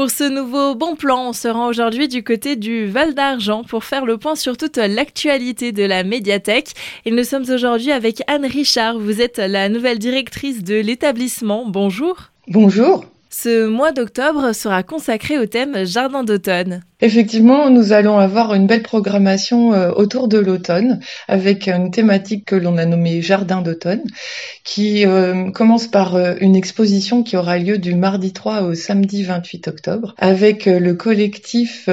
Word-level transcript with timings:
Pour 0.00 0.10
ce 0.10 0.24
nouveau 0.24 0.74
bon 0.74 0.96
plan, 0.96 1.28
on 1.28 1.32
se 1.34 1.46
rend 1.46 1.68
aujourd'hui 1.68 2.08
du 2.08 2.24
côté 2.24 2.56
du 2.56 2.86
Val 2.86 3.12
d'Argent 3.12 3.64
pour 3.64 3.84
faire 3.84 4.06
le 4.06 4.16
point 4.16 4.34
sur 4.34 4.56
toute 4.56 4.78
l'actualité 4.78 5.72
de 5.72 5.82
la 5.84 6.04
médiathèque. 6.04 6.72
Et 7.04 7.10
nous 7.10 7.22
sommes 7.22 7.44
aujourd'hui 7.50 7.92
avec 7.92 8.22
Anne 8.26 8.46
Richard. 8.46 8.98
Vous 8.98 9.20
êtes 9.20 9.36
la 9.36 9.68
nouvelle 9.68 9.98
directrice 9.98 10.64
de 10.64 10.76
l'établissement. 10.76 11.66
Bonjour. 11.66 12.30
Bonjour. 12.48 13.04
Ce 13.32 13.68
mois 13.68 13.92
d'octobre 13.92 14.52
sera 14.52 14.82
consacré 14.82 15.38
au 15.38 15.46
thème 15.46 15.86
Jardin 15.86 16.24
d'automne. 16.24 16.82
Effectivement, 17.00 17.70
nous 17.70 17.92
allons 17.92 18.18
avoir 18.18 18.54
une 18.54 18.66
belle 18.66 18.82
programmation 18.82 19.72
euh, 19.72 19.92
autour 19.92 20.26
de 20.26 20.36
l'automne 20.36 20.98
avec 21.28 21.68
une 21.68 21.92
thématique 21.92 22.44
que 22.44 22.56
l'on 22.56 22.76
a 22.76 22.84
nommée 22.86 23.22
Jardin 23.22 23.62
d'automne 23.62 24.02
qui 24.64 25.06
euh, 25.06 25.52
commence 25.52 25.86
par 25.86 26.16
euh, 26.16 26.34
une 26.40 26.56
exposition 26.56 27.22
qui 27.22 27.36
aura 27.36 27.58
lieu 27.58 27.78
du 27.78 27.94
mardi 27.94 28.32
3 28.32 28.62
au 28.62 28.74
samedi 28.74 29.22
28 29.22 29.68
octobre 29.68 30.14
avec 30.18 30.66
le 30.66 30.94
collectif 30.94 31.88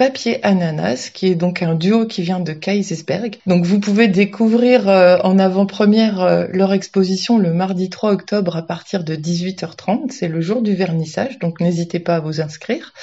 Papier 0.00 0.42
Ananas, 0.46 1.10
qui 1.12 1.26
est 1.26 1.34
donc 1.34 1.62
un 1.62 1.74
duo 1.74 2.06
qui 2.06 2.22
vient 2.22 2.40
de 2.40 2.54
Kaisersberg. 2.54 3.36
Donc 3.46 3.66
vous 3.66 3.80
pouvez 3.80 4.08
découvrir 4.08 4.88
euh, 4.88 5.18
en 5.24 5.38
avant-première 5.38 6.22
euh, 6.22 6.46
leur 6.54 6.72
exposition 6.72 7.36
le 7.36 7.52
mardi 7.52 7.90
3 7.90 8.12
octobre 8.12 8.56
à 8.56 8.62
partir 8.62 9.04
de 9.04 9.14
18h30. 9.14 10.10
C'est 10.10 10.28
le 10.28 10.40
jour 10.40 10.62
du 10.62 10.74
vernissage, 10.74 11.38
donc 11.38 11.60
n'hésitez 11.60 11.98
pas 11.98 12.16
à 12.16 12.20
vous 12.20 12.40
inscrire. 12.40 12.94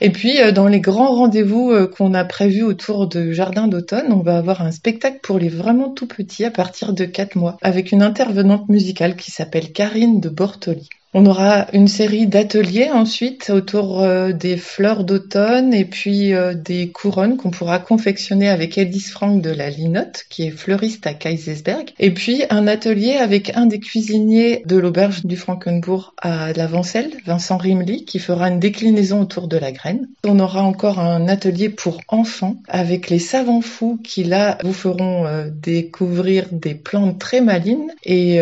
Et 0.00 0.10
puis 0.10 0.40
euh, 0.40 0.52
dans 0.52 0.68
les 0.68 0.78
grands 0.78 1.16
rendez-vous 1.16 1.74
qu'on 1.88 2.14
a 2.14 2.24
prévus 2.24 2.62
autour 2.62 3.08
de 3.08 3.32
Jardin 3.32 3.66
d'automne, 3.66 4.12
on 4.12 4.22
va 4.22 4.38
avoir 4.38 4.62
un 4.62 4.70
spectacle 4.70 5.18
pour 5.24 5.40
les 5.40 5.48
vraiment 5.48 5.90
tout 5.90 6.06
petits 6.06 6.44
à 6.44 6.52
partir 6.52 6.92
de 6.92 7.06
4 7.06 7.34
mois, 7.34 7.56
avec 7.60 7.90
une 7.90 8.02
intervenante 8.04 8.68
musicale 8.68 9.16
qui 9.16 9.32
s'appelle 9.32 9.72
Karine 9.72 10.20
de 10.20 10.28
Bortoli. 10.28 10.88
On 11.14 11.24
aura 11.24 11.66
une 11.72 11.88
série 11.88 12.26
d'ateliers 12.26 12.90
ensuite 12.90 13.50
autour 13.50 14.02
euh, 14.02 14.32
des 14.32 14.56
fleurs 14.56 15.04
d'automne 15.04 15.72
et 15.72 15.84
puis 15.84 16.34
euh, 16.34 16.52
des 16.52 16.88
couronnes 16.88 17.36
qu'on 17.36 17.50
pourra 17.50 17.78
confectionner 17.78 18.48
avec 18.48 18.76
Elis 18.76 19.00
Frank 19.00 19.40
de 19.40 19.50
la 19.50 19.70
Linotte, 19.70 20.24
qui 20.28 20.46
est 20.46 20.50
fleuriste 20.50 21.06
à 21.06 21.14
Kaisersberg. 21.14 21.92
Et 21.98 22.12
puis 22.12 22.42
un 22.50 22.66
atelier 22.66 23.12
avec 23.12 23.56
un 23.56 23.66
des 23.66 23.78
cuisiniers 23.80 24.62
de 24.66 24.76
l'auberge 24.76 25.24
du 25.24 25.36
Frankenbourg 25.36 26.12
à 26.20 26.52
la 26.52 26.66
Vancelle, 26.66 27.12
Vincent 27.24 27.56
Rimley, 27.56 28.00
qui 28.00 28.18
fera 28.18 28.48
une 28.48 28.60
déclinaison 28.60 29.22
autour 29.22 29.48
de 29.48 29.56
la 29.56 29.72
graine. 29.72 30.08
On 30.24 30.38
aura 30.40 30.62
encore 30.64 30.98
un 30.98 31.28
atelier 31.28 31.70
pour 31.70 32.00
enfants 32.08 32.56
avec 32.68 33.10
les 33.10 33.20
savants 33.20 33.62
fous 33.62 33.98
qui 34.02 34.24
là 34.24 34.58
vous 34.62 34.74
feront 34.74 35.26
euh, 35.26 35.48
découvrir 35.50 36.48
des 36.52 36.74
plantes 36.74 37.18
très 37.18 37.40
malines 37.40 37.92
et 38.04 38.38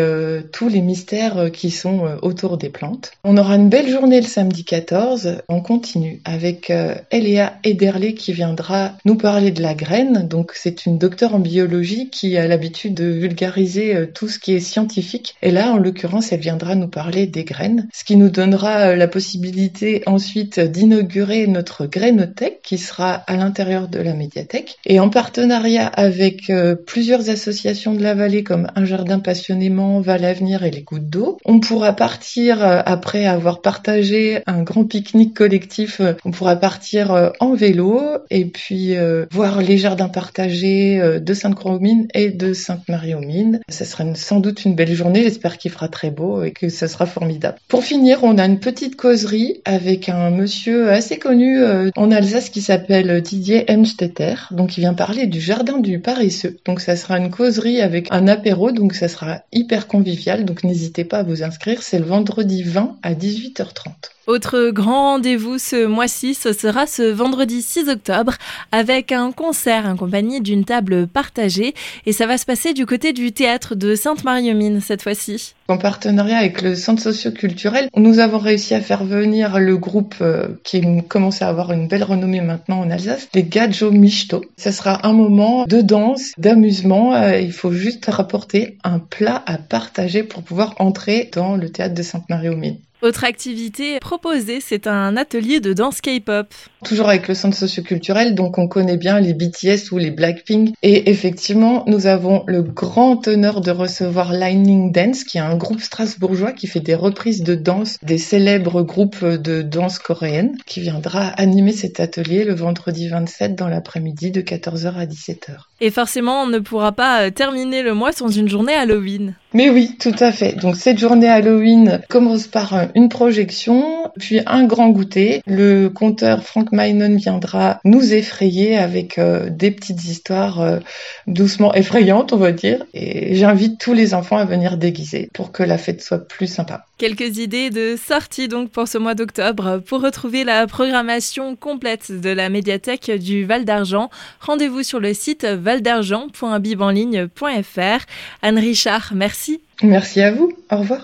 tous 0.51 0.67
les 0.67 0.81
mystères 0.81 1.51
qui 1.51 1.71
sont 1.71 2.17
autour 2.21 2.54
des 2.57 2.69
plantes. 2.69 3.11
On 3.23 3.37
aura 3.37 3.55
une 3.55 3.69
belle 3.69 3.89
journée 3.89 4.21
le 4.21 4.27
samedi 4.27 4.63
14. 4.63 5.37
On 5.49 5.61
continue 5.61 6.21
avec 6.25 6.69
euh, 6.69 6.95
Eléa 7.11 7.53
Ederle 7.63 8.13
qui 8.13 8.33
viendra 8.33 8.93
nous 9.05 9.15
parler 9.15 9.51
de 9.51 9.61
la 9.61 9.73
graine. 9.73 10.27
Donc 10.27 10.51
c'est 10.55 10.85
une 10.85 10.97
docteure 10.97 11.35
en 11.35 11.39
biologie 11.39 12.09
qui 12.09 12.37
a 12.37 12.47
l'habitude 12.47 12.93
de 12.93 13.05
vulgariser 13.05 13.95
euh, 13.95 14.05
tout 14.05 14.27
ce 14.27 14.39
qui 14.39 14.53
est 14.53 14.59
scientifique. 14.59 15.35
Et 15.41 15.51
là, 15.51 15.71
en 15.71 15.77
l'occurrence, 15.77 16.31
elle 16.31 16.39
viendra 16.39 16.75
nous 16.75 16.87
parler 16.87 17.27
des 17.27 17.43
graines, 17.43 17.87
ce 17.93 18.03
qui 18.03 18.15
nous 18.15 18.29
donnera 18.29 18.89
euh, 18.89 18.95
la 18.95 19.07
possibilité 19.07 20.03
ensuite 20.05 20.59
d'inaugurer 20.59 21.47
notre 21.47 21.85
grainothèque 21.85 22.61
qui 22.63 22.77
sera 22.77 23.13
à 23.13 23.35
l'intérieur 23.35 23.87
de 23.87 23.99
la 23.99 24.13
médiathèque. 24.13 24.77
Et 24.85 24.99
en 24.99 25.09
partenariat 25.09 25.87
avec 25.87 26.51
plusieurs 26.85 27.29
associations 27.29 27.93
de 27.93 28.01
la 28.01 28.13
vallée 28.13 28.43
comme 28.43 28.67
Un 28.75 28.85
Jardin 28.85 29.19
Passionnément, 29.19 29.99
Val 30.01 30.25
Avenir 30.25 30.63
et 30.63 30.71
les 30.71 30.81
Gouttes 30.81 31.09
d'eau, 31.09 31.37
on 31.45 31.59
pourra 31.59 31.93
partir 31.93 32.44
euh, 32.51 32.81
après 32.85 33.25
avoir 33.25 33.61
partagé 33.61 34.41
un 34.45 34.63
grand 34.63 34.85
pique-nique 34.85 35.33
collectif, 35.33 35.99
euh, 35.99 36.13
on 36.25 36.31
pourra 36.31 36.55
partir 36.55 37.11
euh, 37.11 37.29
en 37.39 37.53
vélo 37.53 38.01
et 38.29 38.45
puis 38.45 38.95
voir 39.31 39.61
les 39.61 39.77
jardins 39.77 40.09
partagés 40.09 40.99
de 41.19 41.33
Sainte-Croix-aux-Mines 41.33 42.07
et 42.13 42.29
de 42.29 42.53
Sainte-Marie-aux-Mines. 42.53 43.61
Ça 43.69 43.85
sera 43.85 44.03
sans 44.15 44.39
doute 44.39 44.65
une 44.65 44.75
belle 44.75 44.93
journée, 44.93 45.23
j'espère 45.23 45.57
qu'il 45.57 45.71
fera 45.71 45.87
très 45.87 46.11
beau 46.11 46.43
et 46.43 46.51
que 46.51 46.69
ça 46.69 46.87
sera 46.87 47.05
formidable. 47.05 47.57
Pour 47.67 47.83
finir, 47.83 48.23
on 48.23 48.37
a 48.37 48.45
une 48.45 48.59
petite 48.59 48.95
causerie 48.95 49.61
avec 49.65 50.09
un 50.09 50.29
monsieur 50.29 50.91
assez 50.91 51.17
connu 51.17 51.63
en 51.95 52.11
Alsace 52.11 52.49
qui 52.49 52.61
s'appelle 52.61 53.21
Didier 53.21 53.69
Hemstetter, 53.69 54.35
donc 54.51 54.77
il 54.77 54.81
vient 54.81 54.93
parler 54.93 55.27
du 55.27 55.41
jardin 55.41 55.79
du 55.79 55.99
paresseux. 55.99 56.57
Donc 56.65 56.79
ça 56.79 56.95
sera 56.95 57.17
une 57.17 57.31
causerie 57.31 57.81
avec 57.81 58.07
un 58.11 58.27
apéro, 58.27 58.71
donc 58.71 58.93
ça 58.93 59.07
sera 59.07 59.41
hyper 59.51 59.87
convivial, 59.87 60.45
donc 60.45 60.63
n'hésitez 60.63 61.03
pas 61.03 61.19
à 61.19 61.23
vous 61.23 61.43
inscrire, 61.43 61.81
c'est 61.81 61.99
le 61.99 62.05
vendredi 62.05 62.34
vendredi 62.35 62.63
20 62.63 62.97
à 63.01 63.13
18h30. 63.13 64.14
Autre 64.27 64.71
grand 64.71 65.11
rendez-vous 65.11 65.59
ce 65.59 65.85
mois-ci, 65.85 66.33
ce 66.33 66.51
sera 66.51 66.87
ce 66.87 67.03
vendredi 67.03 67.61
6 67.61 67.89
octobre 67.89 68.33
avec 68.71 69.11
un 69.11 69.31
concert 69.31 69.85
en 69.85 69.95
compagnie 69.95 70.41
d'une 70.41 70.65
table 70.65 71.05
partagée 71.05 71.75
et 72.07 72.11
ça 72.11 72.25
va 72.25 72.39
se 72.39 72.45
passer 72.47 72.73
du 72.73 72.87
côté 72.87 73.13
du 73.13 73.33
théâtre 73.33 73.75
de 73.75 73.93
Sainte-Marie-aux-Mines 73.93 74.81
cette 74.81 75.03
fois-ci. 75.03 75.53
En 75.67 75.77
partenariat 75.77 76.39
avec 76.39 76.63
le 76.63 76.73
centre 76.73 77.03
socio-culturel, 77.03 77.87
nous 77.95 78.17
avons 78.17 78.39
réussi 78.39 78.73
à 78.73 78.81
faire 78.81 79.03
venir 79.03 79.59
le 79.59 79.77
groupe 79.77 80.15
euh, 80.21 80.47
qui 80.63 80.81
commence 81.07 81.43
à 81.43 81.47
avoir 81.47 81.71
une 81.71 81.87
belle 81.87 82.03
renommée 82.03 82.41
maintenant 82.41 82.79
en 82.79 82.89
Alsace, 82.89 83.27
les 83.35 83.43
Gadjo 83.43 83.91
Michto. 83.91 84.43
Ça 84.57 84.71
sera 84.71 85.05
un 85.05 85.13
moment 85.13 85.65
de 85.67 85.81
danse, 85.81 86.31
d'amusement. 86.39 87.13
Euh, 87.13 87.39
il 87.39 87.51
faut 87.51 87.71
juste 87.71 88.07
rapporter 88.07 88.79
un 88.83 88.97
plat 88.97 89.43
à 89.45 89.59
partager 89.59 90.23
pour 90.23 90.41
pouvoir 90.41 90.73
entrer 90.79 91.29
dans 91.31 91.55
le 91.55 91.69
théâtre 91.69 91.93
de 91.93 92.01
Sainte-Marie-aux-Mines. 92.01 92.79
Autre 93.05 93.23
activité 93.23 93.99
proposée, 93.99 94.59
c'est 94.59 94.87
un 94.87 95.15
atelier 95.15 95.59
de 95.59 95.73
danse 95.73 96.01
K-pop. 96.01 96.47
Toujours 96.83 97.07
avec 97.07 97.27
le 97.27 97.35
centre 97.35 97.55
socioculturel, 97.55 98.33
donc 98.33 98.57
on 98.57 98.67
connaît 98.67 98.97
bien 98.97 99.19
les 99.19 99.35
BTS 99.35 99.91
ou 99.91 99.99
les 99.99 100.09
Blackpink. 100.09 100.73
Et 100.81 101.11
effectivement, 101.11 101.83
nous 101.85 102.07
avons 102.07 102.43
le 102.47 102.63
grand 102.63 103.27
honneur 103.27 103.61
de 103.61 103.69
recevoir 103.69 104.33
Lightning 104.33 104.91
Dance, 104.91 105.23
qui 105.23 105.37
est 105.37 105.41
un 105.41 105.55
groupe 105.55 105.81
strasbourgeois 105.81 106.51
qui 106.51 106.65
fait 106.65 106.79
des 106.79 106.95
reprises 106.95 107.43
de 107.43 107.53
danse 107.53 107.99
des 108.01 108.17
célèbres 108.17 108.81
groupes 108.81 109.23
de 109.23 109.61
danse 109.61 109.99
coréenne, 109.99 110.57
qui 110.65 110.79
viendra 110.79 111.27
animer 111.27 111.73
cet 111.73 111.99
atelier 111.99 112.43
le 112.43 112.55
vendredi 112.55 113.07
27 113.07 113.53
dans 113.53 113.67
l'après-midi 113.67 114.31
de 114.31 114.41
14h 114.41 114.95
à 114.95 115.05
17h. 115.05 115.51
Et 115.79 115.91
forcément, 115.91 116.41
on 116.41 116.47
ne 116.47 116.57
pourra 116.57 116.93
pas 116.93 117.21
euh, 117.21 117.29
terminer 117.29 117.83
le 117.83 117.93
mois 117.93 118.13
sans 118.13 118.29
une 118.29 118.49
journée 118.49 118.73
Halloween. 118.73 119.35
Mais 119.53 119.69
oui, 119.69 119.95
tout 119.99 120.15
à 120.19 120.31
fait. 120.31 120.53
Donc 120.53 120.75
cette 120.75 120.97
journée 120.97 121.29
Halloween 121.29 122.01
commence 122.09 122.47
par 122.47 122.87
une 122.95 123.09
projection, 123.09 124.09
puis 124.17 124.39
un 124.45 124.65
grand 124.65 124.89
goûter. 124.89 125.41
Le 125.45 125.89
conteur 125.89 126.43
Frank 126.43 126.71
Mynon 126.71 127.17
viendra 127.17 127.81
nous 127.83 128.13
effrayer 128.13 128.77
avec 128.77 129.17
euh, 129.17 129.49
des 129.49 129.71
petites 129.71 130.05
histoires 130.05 130.61
euh, 130.61 130.79
doucement 131.27 131.73
effrayantes, 131.73 132.31
on 132.33 132.37
va 132.37 132.53
dire. 132.53 132.85
Et 132.93 133.35
j'invite 133.35 133.77
tous 133.79 133.93
les 133.93 134.13
enfants 134.13 134.37
à 134.37 134.45
venir 134.45 134.77
déguiser 134.77 135.29
pour 135.33 135.51
que 135.51 135.61
la 135.61 135.77
fête 135.77 136.01
soit 136.01 136.25
plus 136.25 136.47
sympa. 136.47 136.85
Quelques 136.97 137.37
idées 137.37 137.69
de 137.69 137.97
sortie 137.97 138.47
donc 138.47 138.71
pour 138.71 138.87
ce 138.87 138.97
mois 138.97 139.15
d'octobre. 139.15 139.81
Pour 139.85 140.01
retrouver 140.01 140.45
la 140.45 140.65
programmation 140.65 141.57
complète 141.57 142.09
de 142.11 142.29
la 142.29 142.47
médiathèque 142.47 143.11
du 143.11 143.43
Val 143.43 143.65
d'Argent, 143.65 144.09
rendez-vous 144.39 144.83
sur 144.83 145.01
le 145.01 145.13
site 145.13 145.43
valdargent.bibanligne.fr. 145.43 148.05
Anne 148.41 148.59
Richard, 148.59 149.11
merci. 149.13 149.59
Merci 149.83 150.21
à 150.21 150.31
vous. 150.31 150.53
Au 150.71 150.77
revoir. 150.77 151.01